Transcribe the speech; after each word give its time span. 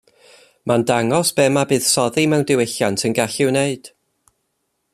Mae'n 0.69 0.85
dangos 0.91 1.31
be 1.39 1.45
ma 1.57 1.65
buddsoddi 1.73 2.23
mewn 2.33 2.47
diwylliant 2.53 3.05
yn 3.11 3.17
gallu'i 3.21 3.49
wneud. 3.51 3.93